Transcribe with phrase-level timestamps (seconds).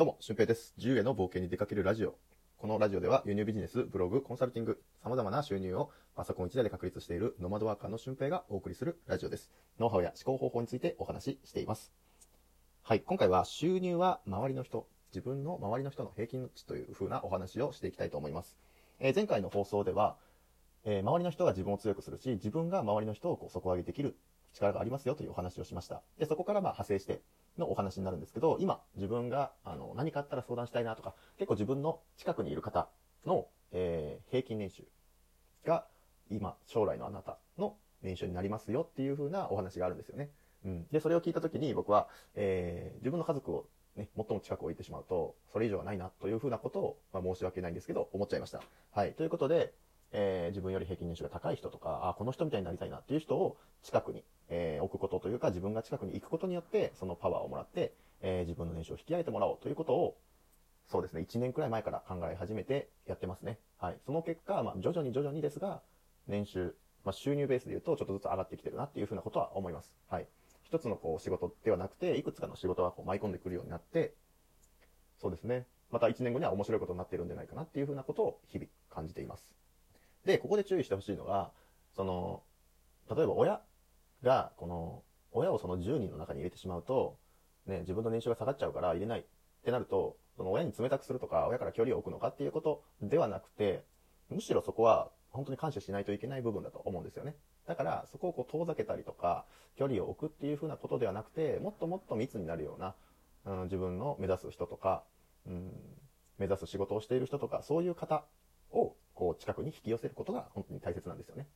[0.00, 0.72] どうも、俊平です。
[0.78, 2.16] 自由への冒険に出かけるラジオ。
[2.56, 9.50] このラジオでは輸入ビジネス、ブログ、コンサルティング、様々な収入をパソコン1台で確立しているノマドワーカーの俊平がお送りするラジオです。
[9.78, 11.92] ノウハウや思考方法についてお話ししています。
[12.82, 18.56] はい、今回は収入は周りの人、自分の周りの人の平均値という風なお話をしていきたいと思います。
[19.00, 20.16] えー前回の放送では、
[20.84, 24.16] えー周りの人が自分を強くするし、自分が周りの人をこう底上げできる
[24.54, 26.00] 力がありますよというお話をしました。
[26.18, 27.20] で、そこからまあ派生して
[27.60, 32.88] のお話になるんですけど、今、自分があの何かあったら相談したいなとか、結構自分の近くにいる方
[33.24, 34.84] の、えー平均年収
[35.64, 35.86] が
[36.30, 40.30] 今、将来のあなたの年収になりますよっていう風なお話があるんですよね。
[40.64, 40.86] うん。
[40.90, 48.62] で、それを聞いたときに僕は、えー自分の家族をね、最も近く置いてしまうと、それ以上はないなという風なことを、まあ、申し訳ないんですけど、思っちゃいました。
[48.92, 49.14] はい。
[49.14, 49.74] ということで、
[50.12, 60.16] えー自分より平均年収が高い人とか、あ、この人みたいになりたいなっていう人を近くに、えー置くことというか、自分が近くに行くことによって、そのパワーをもらって、えー自分の年収を引き上げてもらおうということを、
[60.86, 63.58] そうですね、1年くらい前から考え始めてやってますね。
[63.78, 63.98] はい。
[64.04, 65.82] その結果、まあ、徐々に徐々にですが、
[66.26, 66.74] 年収、
[67.04, 69.94] まあ、収入ベースで言うと、ちょっとずつ上がってきてるなっていうふうなことは思います。
[70.08, 70.26] はい。
[70.64, 74.14] 一つのこう仕事ではなくて、いくつかの仕事がこう舞い込んでくるようになって、
[75.20, 75.66] そうですね。
[75.90, 79.59] また1年後には面白いことになってるんじゃないかなっていうふうなことを日々感じています。
[80.24, 81.50] で、ここで注意してほしいのが、
[81.94, 82.42] その、
[83.14, 83.60] 例えば親
[84.22, 87.18] が、この、親をその10人の中に入れてしまうと、
[87.66, 89.24] ね、自分の年収が下がっちゃうから入れないっ
[89.64, 93.84] てなると、その親に冷たくするとか、親から距離を置くのかっていうことではなくて、
[94.28, 97.36] むしろそこは本当に感謝しないといけない部分だと思うんですよね。
[97.66, 99.44] だから、そこをこう遠ざけたりとか、
[99.76, 102.94] 距離を置くっていうふうなことではなくて、もっともっと密になるような、
[103.44, 105.04] うん、自分の目指す人とか、
[105.46, 105.72] うん、
[106.38, 108.24] 目指す仕事をしている人とか、そういう方
[109.20, 111.46] こう近くに引き寄せることが本当に大切なんですよね。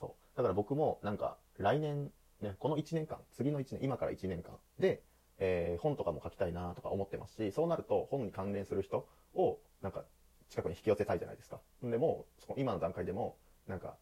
[0.00, 0.36] そう。
[0.38, 5.02] だから僕もなんか来年、ね、この1年間、次の1年、今から1年間で、
[5.38, 10.04] えー本とかも書きたいなとか思ってますし、そうなると本に関連する人をなんか
[10.48, 11.60] 近くに引き寄せたいじゃないですか。
[11.82, 13.36] でも、その今の段階でも、
[13.68, 13.96] なんか、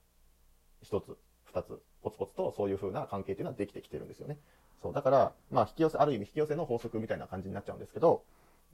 [0.80, 4.38] 一つ、二つ、ポツポツとそういう風な関係っていうのはできてきてるんですよね。
[4.80, 4.92] そう。
[4.92, 8.24] だから、まあ引き寄せ、ある意味引き寄せの法則みたいな感じになっちゃうんですけど、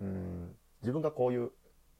[0.01, 1.51] うん、自分がこういう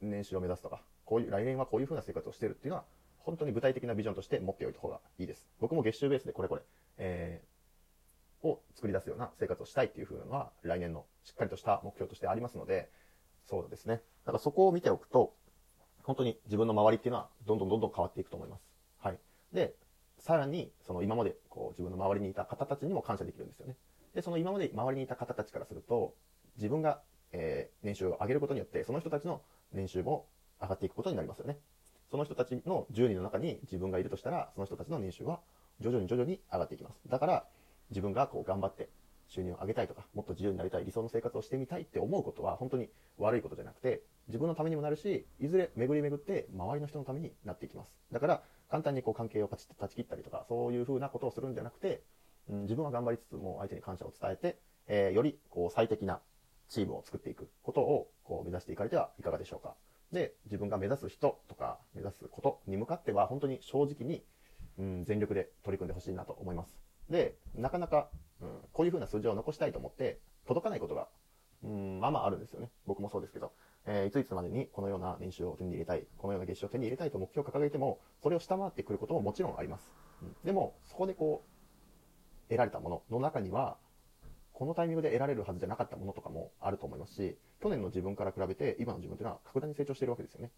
[0.01, 2.85] 年収を目指すとか、こういう、来年はこういう風な生活をしてるっていうのは、
[3.19, 5.47] 本当に具体的なビジョンとして持っておいた方がいいです。
[5.59, 6.61] 僕も月収ベースでこれこれ、
[6.97, 12.89] えー、を作り出すような生活をしたいっていう風なのは、来年のしっかりとした目標としてありますので、
[13.45, 14.01] そうですね。
[14.25, 15.33] だからそこを見ておくと、
[16.03, 18.63] 本当に自分の周りっていうのは、どんどんどんどん変わっていくと思います。
[18.99, 19.19] はい。
[19.53, 19.75] で、
[20.19, 23.75] さらに、その今まで、こう、自分の周りにいた方たちにも感謝できるんですよね。
[24.13, 26.13] で、その今まで周りにいた方たちからすると、
[26.57, 27.01] 自分が、
[27.31, 29.41] えー年収を上げることによって、その人たちの
[29.73, 30.27] 年収も
[30.65, 31.57] 上がっていくことになりますよね。
[32.09, 35.39] その人たちの10人の中に自分がいるとしたら、その人たちの年収は
[35.79, 36.99] 徐々に徐々に上がっていきます。
[37.07, 37.45] だから、
[37.89, 38.89] 自分がこう頑張って
[39.27, 47.91] 収入を上げたいとか、もっと自由になりたい、理想の生活をしてみたいって思うことは本当に悪いことじゃなくて、自分のためにもなるし、いずれ巡り巡って周りの人のためになっていきます。
[48.11, 52.01] だから、簡単にこう関係をパチッと断ち切ったりとか、そういう風なことをするんじゃなくて、
[52.49, 56.21] うん、自分は頑張りつつも相手に感謝を伝えて、えーよりこう最適な
[56.69, 59.75] チームを作っていくことをこう目指していかれてはいかがでしょうか。
[60.11, 64.23] で、自分が目指す人とか目指すことに向かっては本当に正直に、
[64.77, 66.77] うん、全力で取り組んでほしいなと思います。
[67.09, 68.09] で、なかなか、
[68.41, 71.07] うん、こういう風な数字を残したいと思って届かないことが、
[71.63, 72.69] うん、まあまああるんですよね。
[72.85, 73.51] 僕もそうですけど。
[73.87, 79.91] えーいついつまでにこのような年収を手に入れたい、このような月収を手に入れたいと目標を掲げても、それを下回ってくることももちろんあります。
[80.23, 83.77] うんでも、そこでこう、得られたものの中には、
[84.55, 90.51] このタイミングで得られるはずじゃなかったものとかもあると思いますし、去年の自分から比べて今の自分というのは格段に成長しているわけですよね。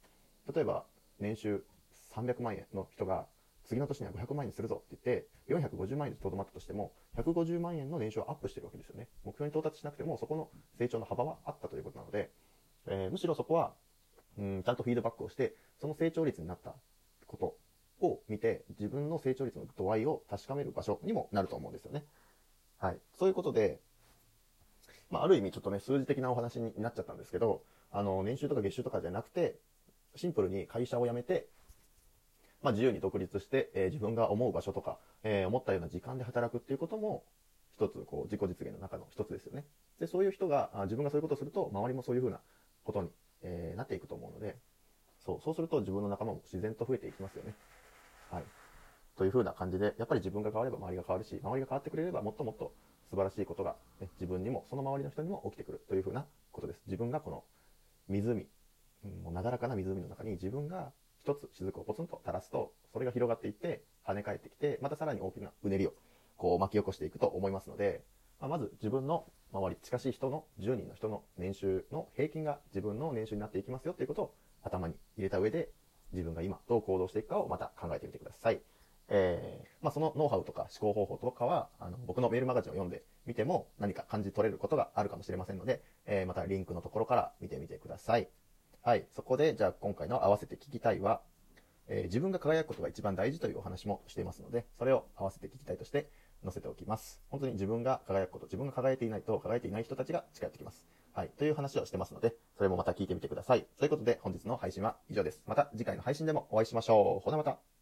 [0.53, 0.85] 例えば、
[1.19, 1.63] 年収
[2.15, 3.25] 300万円の人が、
[3.65, 9.07] 次の年には500万円にするぞって言って、450万円でとどまったとしても、150万円の年収をアップしてるわけですよね。
[9.25, 12.31] 目標に到達しなくても、そこの成長の幅はあったということなので、
[12.85, 13.73] えーむしろそこは、
[14.37, 16.75] うん、ちゃんとフィードバックをして、その成長率になった
[17.25, 22.05] ことを見て、自分の成長率の度合いを確かめる場所にもなると思うんですよね。
[22.79, 22.99] はい。
[23.17, 23.81] そういうことで、
[25.09, 29.59] まあ、ある意味ちょっとね、数字的なお話になっちゃったんですけど、あの、年収とか月収とかじゃなくて、
[30.15, 31.47] シンプルに会社を辞めて、
[32.61, 37.23] まあ、自由に独立して、えー自分が思う場所とか、えー思ったような時間で働くっていうことも、
[37.75, 39.65] 一つ、こう、自己実現の中の一つですよね。
[39.99, 42.39] で、そういう人が、あ自分がそういうことをすると、周りもそういうふうな
[42.83, 43.09] ことに、
[43.43, 44.57] えーなっていくと思うので、
[45.19, 47.53] そう、そうすると自分の仲間も自然と増えていきますよね。
[48.31, 48.43] はい。
[49.17, 52.73] というふうな感じで、やっぱり自分が変われば周りが変わるし、周りが変わってくれればもっともっと
[53.09, 56.81] 素晴らしいことが、ね、自分にも、その周りの人にも起きてくるというふうなことです。
[56.87, 57.43] 自分がこの
[58.09, 58.45] 湖、ん
[59.23, 65.93] もうなだらかな湖の中に自分が一つ雫をポツンと垂らすと、それが広がっていって、跳ね返ってきて、またさらに大きなうねりを
[66.37, 68.03] こう巻き起こしていくと思いますので、
[68.39, 74.33] まあ、まず自分の周り近しい人の10人の人の年収の平均が自分の年収になっていきますよということを
[74.63, 75.69] 頭に入れた上で
[76.11, 78.61] 自分が今どう行動していくかをまた考えてみてください。
[79.09, 88.29] えー、まあ、そのノウハウとか思考方法とかは、あの、僕のメールマガジンを読んでみても何か感じ取れることがあるかもしれませんので、えー、またリンクのところから見てみてください。
[88.81, 89.05] はい。
[89.13, 91.21] そこで、じゃあ今回の合わせて聞きたいは、
[91.87, 96.09] えー、自分が輝くことが一番大事というお話もしていますので、それを合わせて聞きたいとして
[96.43, 97.21] 載せておきます。
[97.29, 100.87] 本当に自分が輝くこと、自分が輝いていないと輝いていない人たちが近寄ってきます。
[101.13, 101.29] はい。
[101.37, 103.65] という話をしてますので、それもまた聞いてみてください。
[103.79, 105.41] ということで、本日の配信は以上です。
[105.47, 107.23] また次回の配信でもお会いしましょう。
[107.23, 107.76] ほなまた。